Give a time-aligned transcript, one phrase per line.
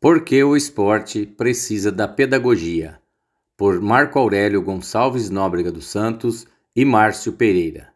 [0.00, 3.00] Por que o esporte precisa da pedagogia?
[3.56, 7.92] Por Marco Aurélio Gonçalves Nóbrega dos Santos e Márcio Pereira.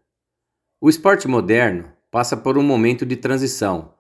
[0.80, 3.95] O esporte moderno passa por um momento de transição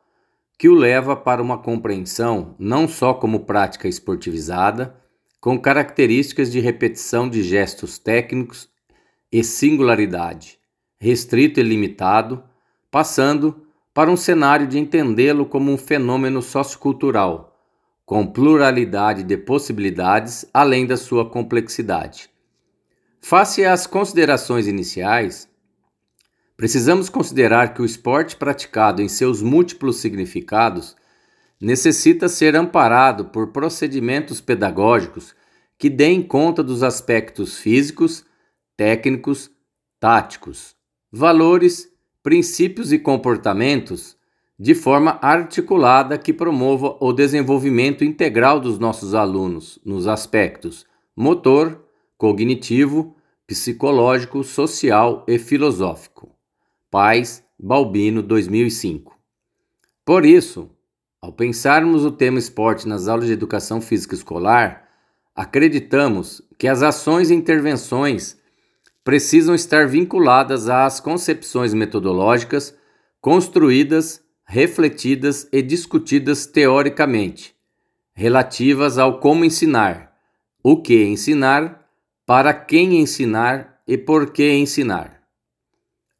[0.58, 4.96] que o leva para uma compreensão não só como prática esportivizada,
[5.40, 8.68] com características de repetição de gestos técnicos
[9.30, 10.58] e singularidade,
[11.00, 12.42] restrito e limitado,
[12.90, 13.64] passando
[13.94, 17.51] para um cenário de entendê-lo como um fenômeno sociocultural,
[18.12, 22.28] com pluralidade de possibilidades além da sua complexidade.
[23.22, 25.48] Face às considerações iniciais,
[26.54, 30.94] precisamos considerar que o esporte praticado em seus múltiplos significados
[31.58, 35.34] necessita ser amparado por procedimentos pedagógicos
[35.78, 38.26] que deem conta dos aspectos físicos,
[38.76, 39.50] técnicos,
[39.98, 40.76] táticos,
[41.10, 41.88] valores,
[42.22, 44.18] princípios e comportamentos
[44.62, 51.84] de forma articulada que promova o desenvolvimento integral dos nossos alunos nos aspectos motor,
[52.16, 56.30] cognitivo, psicológico, social e filosófico.
[56.88, 59.18] Paz, Balbino, 2005.
[60.04, 60.70] Por isso,
[61.20, 64.88] ao pensarmos o tema esporte nas aulas de educação física escolar,
[65.34, 68.38] acreditamos que as ações e intervenções
[69.02, 72.80] precisam estar vinculadas às concepções metodológicas
[73.20, 77.54] construídas, refletidas e discutidas teoricamente,
[78.14, 80.12] relativas ao como ensinar,
[80.62, 81.88] o que ensinar,
[82.26, 85.22] para quem ensinar e por que ensinar.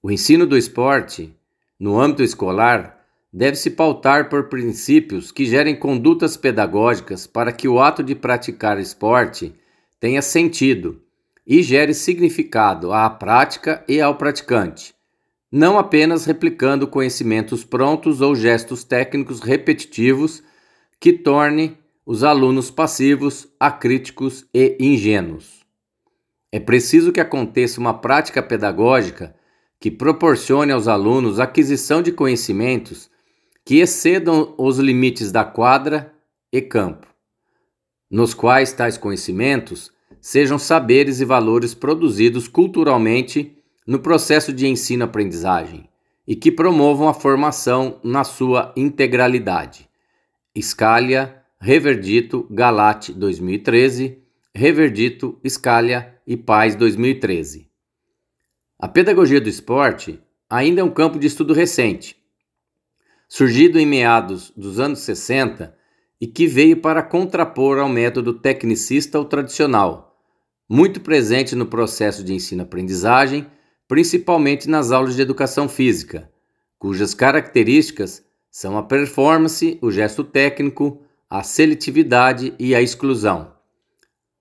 [0.03, 1.37] O ensino do esporte,
[1.79, 7.81] no âmbito escolar, deve se pautar por princípios que gerem condutas pedagógicas para que o
[7.81, 9.55] ato de praticar esporte
[9.99, 11.01] tenha sentido
[11.47, 14.95] e gere significado à prática e ao praticante,
[15.53, 20.43] não apenas replicando conhecimentos prontos ou gestos técnicos repetitivos
[20.99, 25.61] que torne os alunos passivos, acríticos e ingênuos.
[26.51, 29.35] É preciso que aconteça uma prática pedagógica
[29.79, 33.11] que proporcione aos alunos aquisição de conhecimentos
[33.65, 36.13] que excedam os limites da quadra
[36.53, 37.07] e campo,
[38.11, 45.89] nos quais tais conhecimentos sejam saberes e valores produzidos culturalmente no processo de ensino-aprendizagem
[46.27, 49.89] e que promovam a formação na sua integralidade.
[50.61, 54.19] Scalia, Reverdito, Galate 2013,
[54.55, 57.69] Reverdito, Scalia e Paz 2013.
[58.79, 62.17] A pedagogia do esporte ainda é um campo de estudo recente,
[63.29, 65.75] surgido em meados dos anos 60
[66.21, 70.21] e que veio para contrapor ao método tecnicista ou tradicional,
[70.69, 73.47] muito presente no processo de ensino-aprendizagem,
[73.87, 76.31] principalmente nas aulas de educação física,
[76.79, 83.53] cujas características são a performance, o gesto técnico, a seletividade e a exclusão.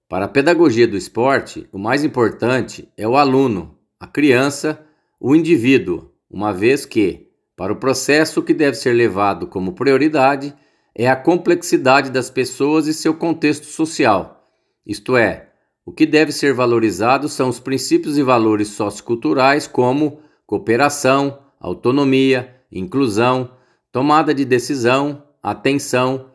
[0.10, 4.86] Para a pedagogia do esporte, o mais importante é o aluno, a criança,
[5.20, 10.54] o indivíduo, uma vez que, para o processo, que deve ser levado como prioridade
[10.94, 14.50] é a complexidade das pessoas e seu contexto social.
[14.86, 15.51] Isto é,
[15.86, 23.52] o que deve ser valorizado são os princípios e valores socioculturais como cooperação, autonomia, inclusão,
[23.92, 26.32] tomada de decisão, atenção,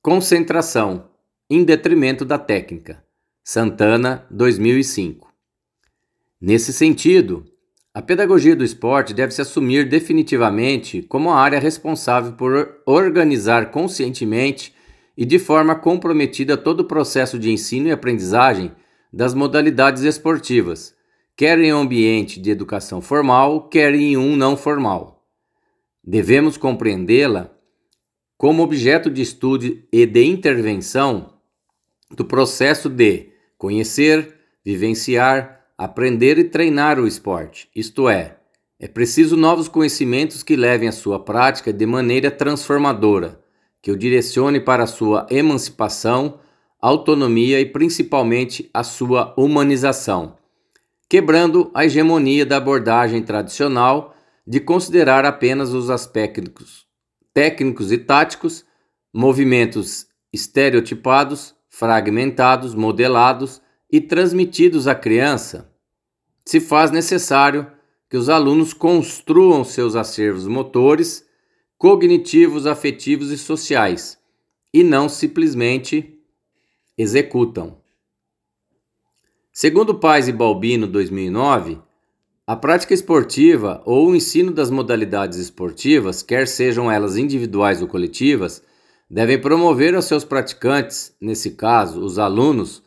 [0.00, 1.08] concentração,
[1.50, 3.02] em detrimento da técnica.
[3.42, 5.32] Santana, 2005.
[6.40, 7.44] Nesse sentido,
[7.92, 14.74] a pedagogia do esporte deve se assumir definitivamente como a área responsável por organizar conscientemente
[15.16, 18.72] e de forma comprometida todo o processo de ensino e aprendizagem
[19.14, 20.92] das modalidades esportivas,
[21.36, 25.24] quer em um ambiente de educação formal, quer em um não formal.
[26.02, 27.50] Devemos compreendê-la
[28.36, 31.34] como objeto de estudo e de intervenção
[32.10, 38.36] do processo de conhecer, vivenciar, aprender e treinar o esporte, isto é,
[38.80, 43.40] é preciso novos conhecimentos que levem a sua prática de maneira transformadora,
[43.80, 46.40] que o direcione para a sua emancipação,
[46.86, 50.36] autonomia e principalmente a sua humanização,
[51.08, 54.14] quebrando a hegemonia da abordagem tradicional
[54.46, 56.84] de considerar apenas os aspectos
[57.32, 58.66] técnicos e táticos,
[59.12, 65.72] movimentos estereotipados, fragmentados, modelados e transmitidos à criança,
[66.44, 67.66] se faz necessário
[68.10, 71.24] que os alunos construam seus acervos motores,
[71.78, 74.18] cognitivos, afetivos e sociais,
[74.72, 76.13] e não simplesmente
[76.96, 77.76] executam.
[79.52, 81.78] Segundo Pais e Balbino 2009,
[82.46, 88.62] a prática esportiva ou o ensino das modalidades esportivas, quer sejam elas individuais ou coletivas,
[89.10, 92.80] devem promover aos seus praticantes, nesse caso, os alunos,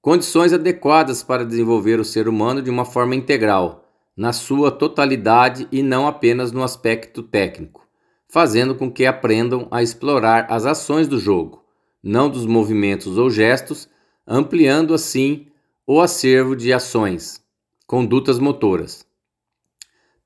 [0.00, 3.84] condições adequadas para desenvolver o ser humano de uma forma integral,
[4.16, 7.86] na sua totalidade e não apenas no aspecto técnico,
[8.28, 11.64] fazendo com que aprendam a explorar as ações do jogo,
[12.02, 13.88] não dos movimentos ou gestos,
[14.26, 15.46] ampliando assim
[15.86, 17.42] o acervo de ações,
[17.86, 19.06] condutas motoras.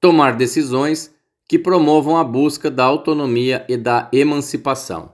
[0.00, 1.14] Tomar decisões
[1.48, 5.12] que promovam a busca da autonomia e da emancipação.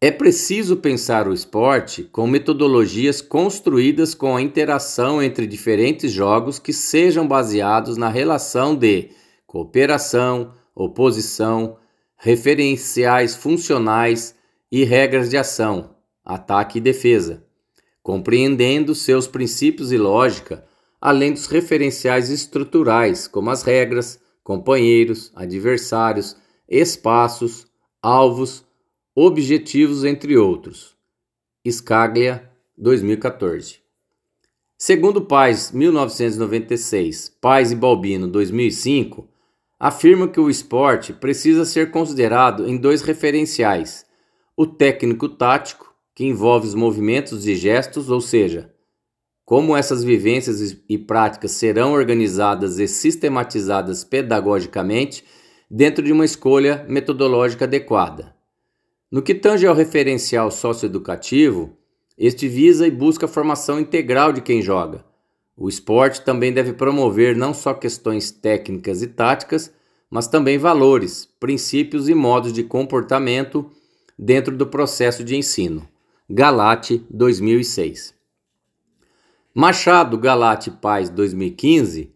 [0.00, 6.74] É preciso pensar o esporte com metodologias construídas com a interação entre diferentes jogos que
[6.74, 9.08] sejam baseados na relação de
[9.46, 11.78] cooperação, oposição,
[12.18, 14.34] referenciais funcionais
[14.76, 15.94] e regras de ação,
[16.24, 17.44] ataque e defesa,
[18.02, 20.66] compreendendo seus princípios e lógica,
[21.00, 26.36] além dos referenciais estruturais, como as regras, companheiros, adversários,
[26.68, 27.68] espaços,
[28.02, 28.66] alvos
[29.14, 30.96] Objetivos, entre outros.
[31.70, 33.76] Scaglia, 2014.
[34.76, 39.28] Segundo Paz, 1996, Paz e Balbino, 2005,
[39.78, 44.04] afirma que o esporte precisa ser considerado em dois referenciais:
[44.56, 48.72] o técnico-tático, que envolve os movimentos e gestos, ou seja,
[49.44, 55.24] como essas vivências e práticas serão organizadas e sistematizadas pedagogicamente
[55.70, 58.34] dentro de uma escolha metodológica adequada.
[59.10, 61.76] No que tange ao referencial socioeducativo,
[62.16, 65.04] este visa e busca a formação integral de quem joga.
[65.56, 69.72] O esporte também deve promover não só questões técnicas e táticas,
[70.08, 73.68] mas também valores, princípios e modos de comportamento
[74.18, 75.88] dentro do processo de ensino.
[76.28, 78.14] Galate 2006.
[79.52, 82.12] Machado Galate Paz 2015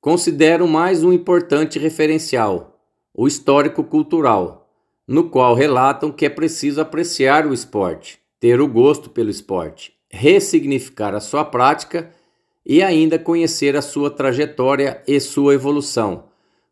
[0.00, 2.80] considera mais um importante referencial,
[3.12, 4.70] o histórico cultural,
[5.06, 11.14] no qual relatam que é preciso apreciar o esporte, ter o gosto pelo esporte, ressignificar
[11.14, 12.10] a sua prática
[12.64, 16.24] e ainda conhecer a sua trajetória e sua evolução,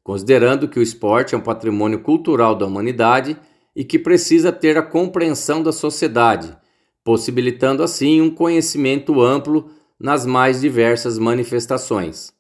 [0.05, 3.37] considerando que o esporte é um patrimônio cultural da humanidade
[3.76, 6.56] e que precisa ter a compreensão da sociedade,
[7.05, 9.70] possibilitando assim um conhecimento amplo
[10.00, 12.32] nas mais diversas manifestações.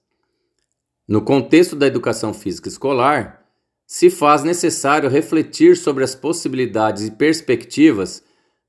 [1.06, 3.46] No contexto da educação física escolar,
[3.86, 8.24] se faz necessário refletir sobre as possibilidades e perspectivas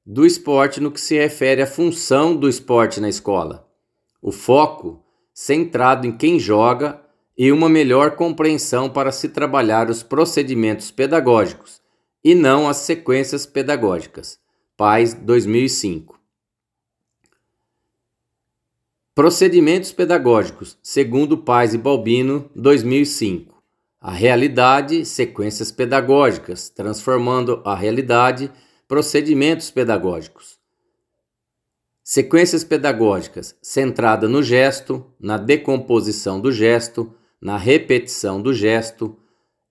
[0.05, 3.65] do esporte no que se refere à função do esporte na escola.
[4.21, 5.03] O foco
[5.33, 7.01] centrado em quem joga
[7.37, 11.86] e uma melhor compreensão para se trabalhar os procedimentos pedagógicos
[12.23, 14.39] e não as sequências pedagógicas.
[14.75, 16.19] Pais 2005.
[19.15, 23.57] Procedimentos pedagógicos, segundo Pais e Balbino, 2005
[23.99, 28.51] a realidade, sequências pedagógicas, transformando a realidade,
[28.87, 30.57] procedimentos pedagógicos.
[32.03, 39.17] Sequências pedagógicas centrada no gesto, na decomposição do gesto, na repetição do gesto,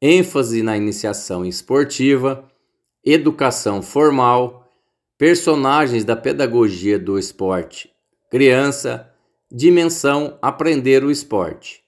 [0.01, 2.45] ênfase na iniciação esportiva,
[3.05, 4.71] educação formal,
[5.17, 7.91] personagens da pedagogia do esporte,
[8.31, 9.11] criança,
[9.51, 11.83] dimensão aprender o esporte.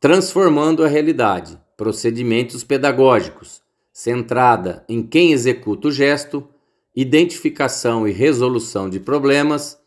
[0.00, 3.62] Transformando a realidade, procedimentos pedagógicos,
[3.92, 6.48] centrada em quem executa o gesto,
[6.94, 9.78] identificação e resolução de problemas,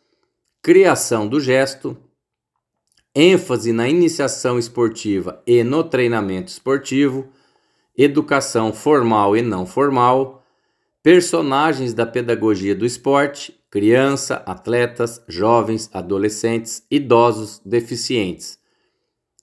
[0.61, 1.97] criação do gesto,
[3.13, 7.29] ênfase na iniciação esportiva e no treinamento esportivo,
[7.97, 10.43] educação formal e não formal,
[11.03, 18.59] personagens da pedagogia do esporte, criança, atletas, jovens, adolescentes, idosos, deficientes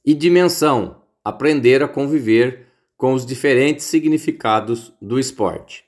[0.04, 5.84] e dimensão aprender a conviver com os diferentes significados do esporte.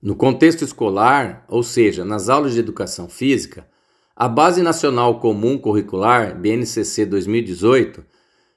[0.00, 3.66] No contexto escolar, ou seja, nas aulas de educação física,
[4.16, 8.04] a Base Nacional Comum Curricular, BNCC 2018,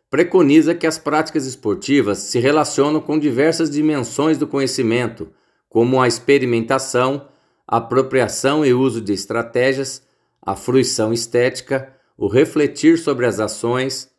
[0.09, 5.29] preconiza que as práticas esportivas se relacionam com diversas dimensões do conhecimento,
[5.67, 7.27] como a experimentação,
[7.67, 10.03] apropriação e uso de estratégias,
[10.41, 14.09] a fruição estética, o refletir sobre as ações,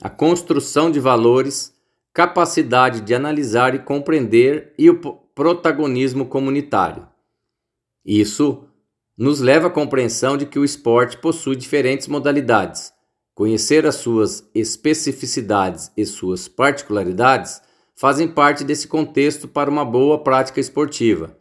[0.00, 1.74] a construção de valores,
[2.12, 4.98] capacidade de analisar e compreender e o
[5.34, 7.06] protagonismo comunitário.
[8.04, 8.68] Isso
[9.16, 12.92] nos leva à compreensão de que o esporte possui diferentes modalidades.
[13.34, 17.60] Conhecer as suas especificidades e suas particularidades
[17.96, 21.36] fazem parte desse contexto para uma boa prática esportiva.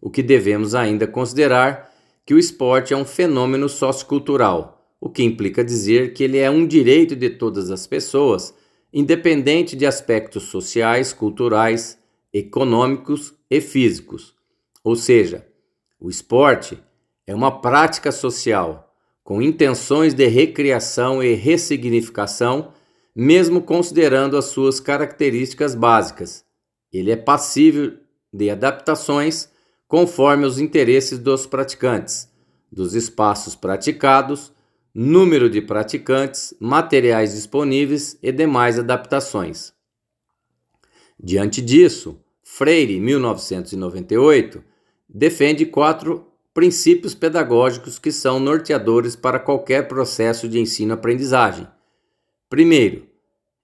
[0.00, 1.92] O que devemos ainda considerar
[2.24, 6.66] que o esporte é um fenômeno sociocultural o que implica dizer que ele é um
[6.66, 8.54] direito de todas as pessoas,
[8.92, 11.98] independente de aspectos sociais, culturais,
[12.32, 14.34] econômicos e físicos.
[14.82, 15.46] Ou seja,
[16.00, 16.78] o esporte
[17.26, 18.86] é uma prática social
[19.24, 22.72] com intenções de recriação e ressignificação,
[23.14, 26.44] mesmo considerando as suas características básicas.
[26.92, 27.94] Ele é passível
[28.32, 29.50] de adaptações
[29.88, 32.30] conforme os interesses dos praticantes,
[32.70, 34.52] dos espaços praticados,
[34.94, 39.72] número de praticantes, materiais disponíveis e demais adaptações.
[41.18, 44.62] Diante disso, Freire, 1998,
[45.08, 46.25] defende quatro
[46.56, 51.68] princípios pedagógicos que são norteadores para qualquer processo de ensino-aprendizagem.
[52.48, 53.06] Primeiro,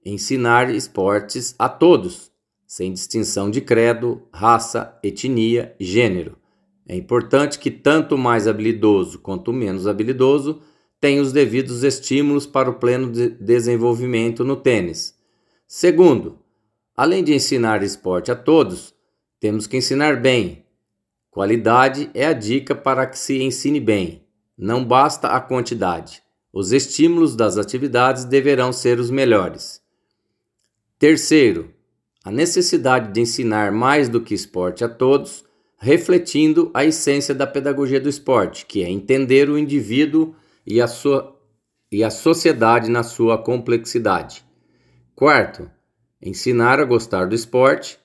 [0.05, 2.31] ensinar esportes a todos,
[2.67, 6.37] sem distinção de credo, raça, etnia gênero.
[6.87, 10.61] É importante que tanto mais habilidoso quanto menos habilidoso
[11.01, 15.19] tem os devidos estímulos para o pleno de desenvolvimento no tênis.
[15.67, 16.39] Segundo,
[16.95, 18.95] além de ensinar esporte a todos,
[19.41, 20.62] temos que ensinar bem.
[21.33, 24.23] Qualidade é a dica para que se ensine bem.
[24.57, 26.23] Não basta a quantidade.
[26.53, 29.81] Os estímulos das atividades deverão ser os melhores.
[30.99, 31.73] Terceiro,
[32.23, 35.43] a necessidade de ensinar mais do que esporte a todos,
[35.79, 40.35] refletindo a essência da pedagogia do esporte, que é entender o indivíduo
[40.67, 41.35] e a, sua,
[41.91, 44.45] e a sociedade na sua complexidade.
[45.15, 45.71] Quarto,
[46.21, 47.99] ensinar a gostar do esporte.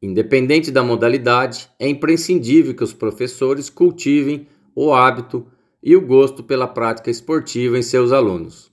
[0.00, 5.46] Independente da modalidade, é imprescindível que os professores cultivem o hábito
[5.82, 8.70] e o gosto pela prática esportiva em seus alunos.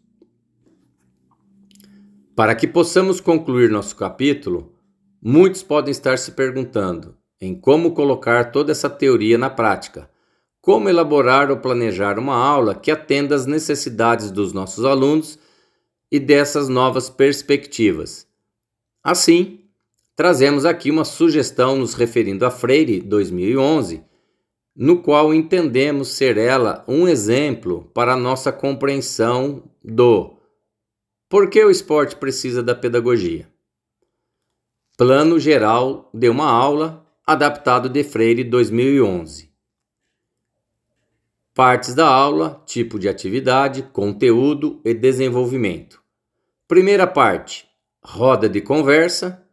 [2.36, 4.74] Para que possamos concluir nosso capítulo,
[5.22, 10.10] muitos podem estar se perguntando em como colocar toda essa teoria na prática
[10.65, 15.38] como elaborar ou planejar uma aula que atenda às necessidades dos nossos alunos
[16.12, 18.27] e dessas novas perspectivas.
[19.03, 19.64] Assim,
[20.15, 24.03] trazemos aqui uma sugestão nos referindo a Freire 2011,
[24.75, 30.38] no qual entendemos ser ela um exemplo para a nossa compreensão do
[31.27, 33.50] por que o esporte precisa da pedagogia.
[34.98, 39.51] Plano geral de uma aula adaptado de Freire 2011.
[41.53, 46.01] Partes da aula, tipo de atividade, conteúdo e desenvolvimento.
[46.67, 47.67] Primeira parte:
[48.03, 49.45] roda de conversa,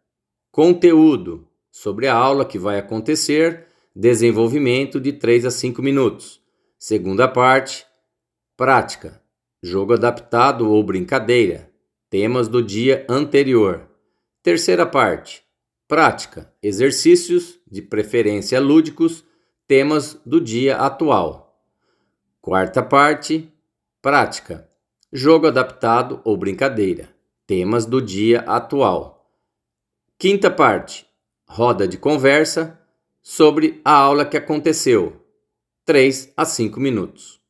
[0.53, 6.43] conteúdo sobre a aula que vai acontecer, desenvolvimento de 3 a 5 minutos.
[6.79, 7.87] Segunda parte:
[8.55, 9.23] prática,
[9.63, 11.71] jogo adaptado ou brincadeira,
[12.11, 13.89] temas do dia anterior.
[14.43, 15.43] Terceira parte:
[15.89, 19.25] prática, exercícios, de preferência lúdicos,
[19.67, 21.65] temas do dia atual.
[22.43, 23.51] Quarta parte:
[24.03, 24.69] prática.
[25.11, 27.09] Jogo adaptado ou brincadeira.
[27.47, 29.22] Temas do dia atual.
[30.23, 31.05] Quinta parte:
[31.49, 32.79] roda de conversa
[33.21, 35.17] sobre a aula que aconteceu.
[35.85, 37.41] 3 a 5 minutos.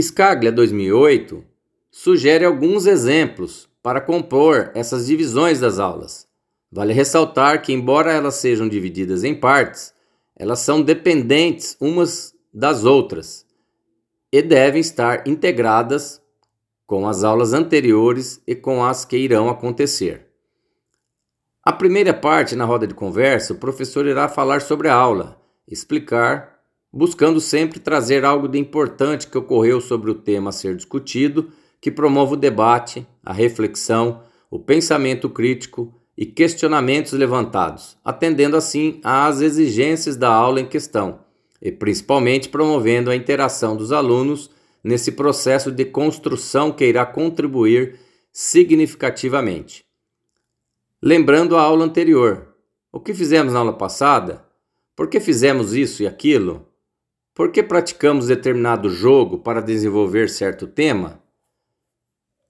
[0.00, 1.44] Scaglia 2008
[1.90, 6.26] sugere alguns exemplos para compor essas divisões das aulas.
[6.70, 9.92] Vale ressaltar que, embora elas sejam divididas em partes,
[10.34, 13.44] elas são dependentes umas das outras
[14.32, 16.18] e devem estar integradas
[16.86, 20.31] com as aulas anteriores e com as que irão acontecer.
[21.64, 26.58] A primeira parte, na roda de conversa, o professor irá falar sobre a aula, explicar,
[26.92, 31.50] buscando sempre trazer algo de importante que ocorreu sobre o tema a ser discutido,
[31.80, 39.40] que promova o debate, a reflexão, o pensamento crítico e questionamentos levantados, atendendo assim às
[39.40, 41.20] exigências da aula em questão
[41.62, 44.50] e principalmente promovendo a interação dos alunos
[44.82, 48.00] nesse processo de construção que irá contribuir
[48.32, 49.91] significativamente.
[51.02, 52.54] Lembrando a aula anterior,
[52.92, 54.46] o que fizemos na aula passada?
[54.94, 56.68] Por que fizemos isso e aquilo?
[57.34, 61.20] Por que praticamos determinado jogo para desenvolver certo tema?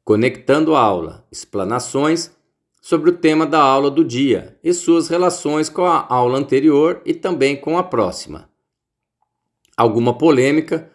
[0.04, 2.30] Conectando a aula, explanações
[2.80, 7.14] sobre o tema da aula do dia e suas relações com a aula anterior e
[7.14, 8.52] também com a próxima
[9.76, 10.90] alguma polêmica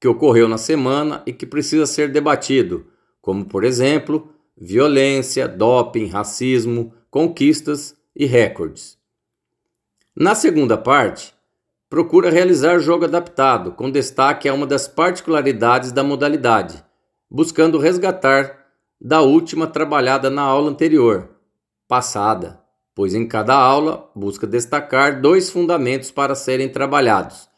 [0.00, 2.86] que ocorreu na semana e que precisa ser debatido,
[3.20, 8.98] como, por exemplo, violência, doping, racismo, conquistas e recordes.
[10.14, 11.34] Na segunda parte,
[11.88, 16.84] procura realizar jogo adaptado, com destaque a uma das particularidades da modalidade,
[17.30, 18.66] buscando resgatar
[19.00, 21.30] da última trabalhada na aula anterior,
[21.86, 22.60] passada,
[22.94, 27.48] pois em cada aula busca destacar dois fundamentos para serem trabalhados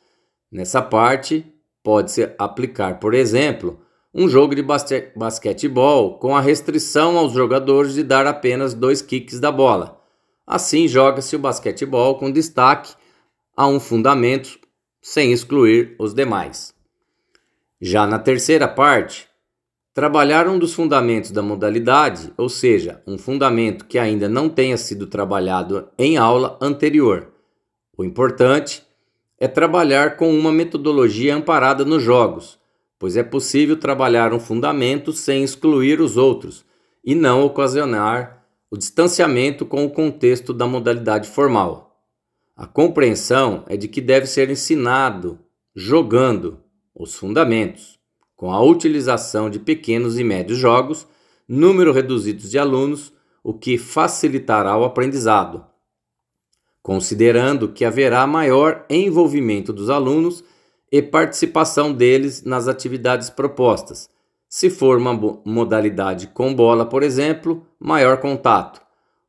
[0.51, 1.47] Nessa parte,
[1.81, 3.81] pode-se aplicar, por exemplo,
[4.13, 9.39] um jogo de basque basquetebol com a restrição aos jogadores de dar apenas dois kicks
[9.39, 10.01] da bola,
[10.51, 12.93] Assim, joga-se o basquetebol com destaque
[13.57, 14.59] a um fundamento,
[15.01, 16.75] sem excluir os demais.
[17.81, 19.29] Já na terceira parte,
[19.95, 25.07] trabalhar um dos fundamentos da modalidade, ou seja, um fundamento que ainda não tenha sido
[25.07, 27.29] trabalhado em aula anterior.
[27.97, 28.83] O importante
[29.39, 32.59] é trabalhar com uma metodologia amparada nos jogos,
[33.01, 36.67] pois é possível trabalhar um fundamento sem excluir os outros
[37.03, 42.05] e não ocasionar o distanciamento com o contexto da modalidade formal.
[42.55, 45.39] A compreensão é de que deve ser ensinado
[45.75, 46.61] jogando
[46.95, 47.99] os fundamentos,
[48.37, 51.09] com a utilização de pequenos e médios jogos,
[51.49, 55.65] número reduzido de alunos, o que facilitará o aprendizado,
[56.83, 60.45] considerando que haverá maior envolvimento dos alunos
[60.91, 64.09] e participação deles nas atividades propostas,
[64.49, 65.13] se for uma
[65.45, 68.81] modalidade com bola, por exemplo, maior contato,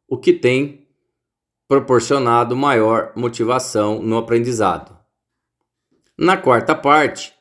[0.08, 0.88] o que tem
[1.68, 4.98] proporcionado maior motivação no aprendizado.
[6.18, 7.34] Na quarta parte,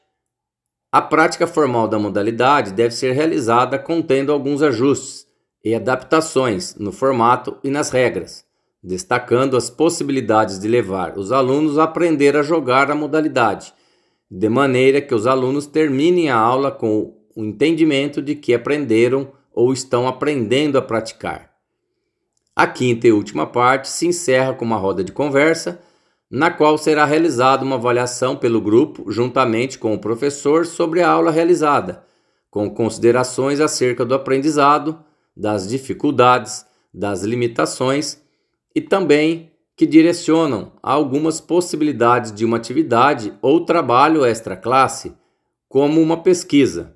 [0.92, 5.26] a prática formal da modalidade deve ser realizada contendo alguns ajustes
[5.64, 8.44] e adaptações no formato e nas regras,
[8.82, 13.72] destacando as possibilidades de levar os alunos a aprender a jogar a modalidade,
[14.30, 19.72] de maneira que os alunos terminem a aula com o entendimento de que aprenderam ou
[19.72, 21.50] estão aprendendo a praticar.
[22.54, 25.80] A quinta e última parte se encerra com uma roda de conversa,
[26.30, 31.32] na qual será realizada uma avaliação pelo grupo, juntamente com o professor, sobre a aula
[31.32, 32.04] realizada,
[32.49, 35.02] com considerações acerca do aprendizado,
[35.37, 38.20] das dificuldades, das limitações
[38.75, 39.50] e também
[39.80, 45.14] que direcionam a algumas possibilidades de uma atividade ou trabalho extra-classe,
[45.70, 46.94] como uma pesquisa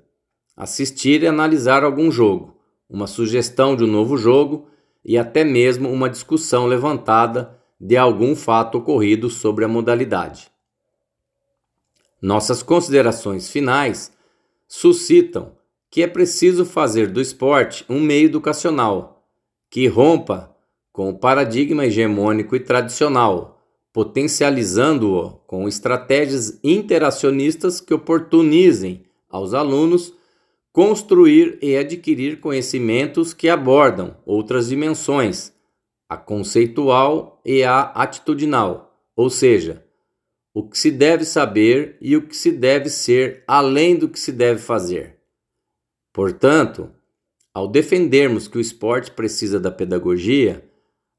[0.55, 2.55] assistir e analisar algum jogo,
[2.87, 4.67] uma sugestão de um novo jogo
[5.03, 10.51] e até mesmo uma discussão levantada de algum fato ocorrido sobre a modalidade.
[12.21, 14.11] Nossas considerações finais
[14.67, 15.53] suscitam
[15.89, 19.27] que é preciso fazer do esporte um meio educacional
[19.71, 20.54] que rompa
[20.95, 30.13] com o paradigma hegemônico e tradicional, potencializando-o com estratégias interacionistas que oportunizem aos alunos
[30.71, 35.51] construir e adquirir conhecimentos que abordam outras dimensões,
[36.07, 39.85] a conceitual e a atitudinal, ou seja,
[40.53, 44.31] o que se deve saber e o que se deve ser além do que se
[44.31, 45.17] deve fazer.
[46.13, 46.89] Portanto,
[47.53, 50.63] ao defendermos que o esporte precisa da pedagogia,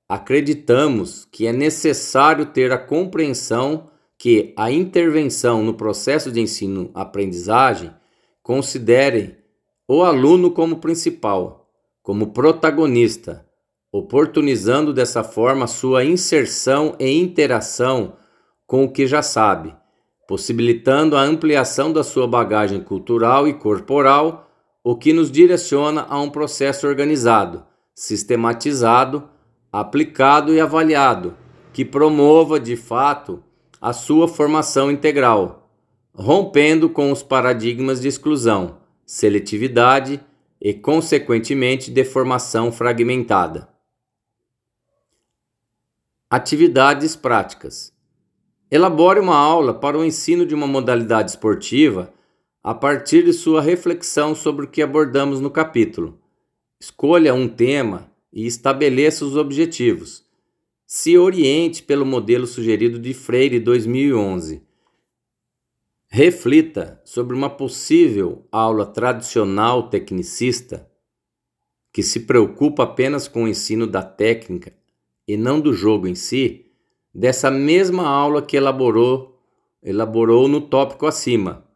[0.08, 7.92] acreditamos que é necessário ter a compreensão que a intervenção no processo de ensino-aprendizagem
[8.42, 9.36] considere
[9.88, 11.68] o aluno como principal,
[12.02, 13.46] como protagonista,
[13.92, 18.16] oportunizando dessa forma sua inserção e interação
[18.66, 19.74] com o que já sabe,
[20.26, 24.50] possibilitando a ampliação da sua bagagem cultural e corporal,
[24.82, 27.64] o que nos direciona a um processo organizado,
[27.94, 29.28] sistematizado,
[29.78, 31.36] aplicado e avaliado,
[31.70, 33.44] que promova de fato
[33.78, 35.68] a sua formação integral,
[36.14, 40.18] rompendo com os paradigmas de exclusão seletividade
[40.58, 43.68] e, consequentemente, deformação fragmentada.
[46.30, 47.94] Atividades práticas.
[48.70, 52.14] Elabore uma aula para o ensino de uma modalidade esportiva
[52.64, 56.18] a partir de sua reflexão sobre o que abordamos no capítulo.
[56.80, 60.22] Escolha um tema e estabeleça os objetivos.
[60.86, 64.62] Se oriente pelo modelo sugerido de Freire 2011
[66.06, 70.88] Reflita sobre uma possível aula tradicional tecnicista
[71.92, 74.72] que se preocupa apenas com o ensino da técnica
[75.26, 76.66] e não do jogo em si,
[77.12, 79.42] dessa mesma aula que elaborou,
[79.82, 81.66] elaborou no tópico acima,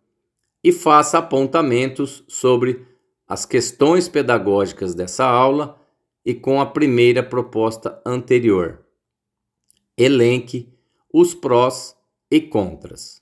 [0.62, 2.86] e faça apontamentos sobre
[3.26, 5.79] as questões pedagógicas dessa aula
[6.24, 8.84] e com a primeira proposta anterior.
[9.96, 10.72] Elenque
[11.12, 11.96] os prós
[12.30, 13.19] e contras.